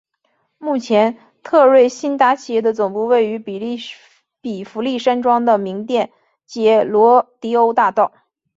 [0.57, 3.37] 目前特瑞新达企业的总部位于
[4.41, 6.11] 比佛利山庄的名店
[6.47, 8.11] 街罗迪欧大道。